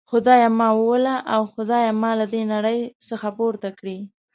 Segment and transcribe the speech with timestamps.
[0.09, 3.97] خدایه ما ووله او خدایه ما له دي نړۍ څخه پورته کړي.